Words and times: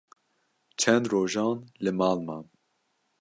çend 0.79 1.05
rojan 1.11 1.57
li 1.83 1.91
mal 1.99 2.19
mam. 2.27 2.45